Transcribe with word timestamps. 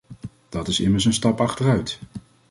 Dat 0.49 0.67
is 0.67 0.79
immers 0.79 1.05
een 1.05 1.13
stap 1.13 1.41
achteruit. 1.41 1.99